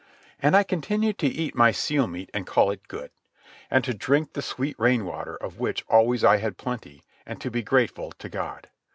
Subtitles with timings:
[0.39, 3.11] And I continued to eat my seal meat and call it good,
[3.69, 7.61] and to drink the sweet rainwater of which always I had plenty, and to be
[7.61, 8.67] grateful to God.